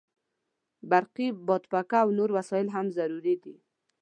برقي 0.91 1.27
بادپکه 1.47 1.97
او 2.03 2.09
نور 2.17 2.29
وسایل 2.37 2.67
هم 2.75 2.85
ضروري 2.97 3.35
دي. 3.43 3.55